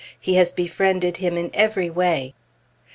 [0.19, 2.33] He has befriended him in every way.